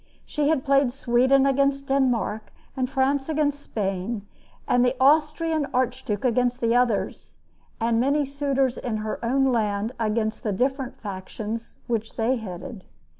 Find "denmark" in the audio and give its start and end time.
1.85-2.51